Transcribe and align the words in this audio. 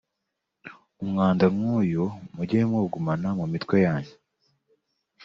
Umwanda 1.03 1.45
nkuyu 1.55 2.05
muge 2.35 2.57
muwugumana 2.69 3.27
mumitwe 3.37 3.75
yanyu 3.85 4.13